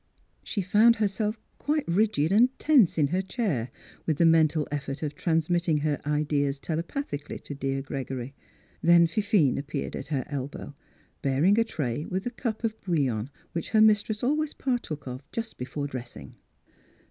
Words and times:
She 0.43 0.63
found 0.63 0.95
herself 0.95 1.39
quite 1.59 1.87
rigid 1.87 2.31
and 2.31 2.49
tense 2.57 2.97
in 2.97 3.05
her 3.09 3.21
chair 3.21 3.69
with 4.07 4.17
the 4.17 4.25
mental 4.25 4.67
effort 4.71 5.03
of 5.03 5.13
transmitting 5.13 5.77
her 5.77 6.01
ideas 6.07 6.57
telepathically 6.57 7.37
to 7.37 7.53
dear 7.53 7.83
Gregory. 7.83 8.33
Then 8.81 9.05
Fifine 9.05 9.59
appeared 9.59 9.95
at 9.95 10.07
her 10.07 10.23
elbow 10.27 10.73
bearing 11.21 11.59
a 11.59 11.63
tray 11.63 12.07
with 12.07 12.23
the 12.23 12.31
cup 12.31 12.63
of 12.63 12.81
bouillon 12.81 13.29
which 13.51 13.69
her 13.69 13.81
mistress 13.81 14.23
always 14.23 14.55
par 14.55 14.79
took 14.79 15.05
of 15.07 15.21
just 15.31 15.59
before 15.59 15.85
dressing. 15.85 16.33